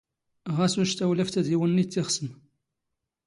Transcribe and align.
ⵖⴰⵔ 0.55 0.71
ⵓⵛ 0.81 0.89
ⵜⴰⵡⵍⴰⴼⵜ 0.97 1.35
ⴰⴷ 1.39 1.47
ⵉ 1.53 1.55
ⵡⵏⵏⵉ 1.61 1.83
ⵜⵜ 1.91 1.95
ⵉⵅⵙⵏ. 2.01 2.27